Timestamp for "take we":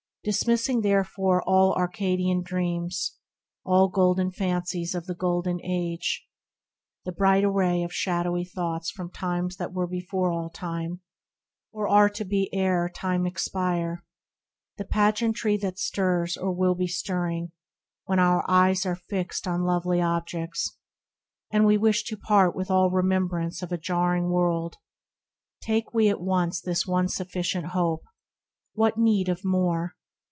25.63-26.09